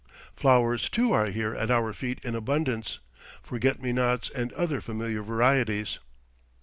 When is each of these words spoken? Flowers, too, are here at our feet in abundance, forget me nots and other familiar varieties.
Flowers, 0.35 0.89
too, 0.89 1.11
are 1.13 1.27
here 1.27 1.53
at 1.53 1.69
our 1.69 1.93
feet 1.93 2.17
in 2.23 2.33
abundance, 2.33 2.97
forget 3.43 3.79
me 3.79 3.91
nots 3.93 4.31
and 4.31 4.51
other 4.53 4.81
familiar 4.81 5.21
varieties. 5.21 5.99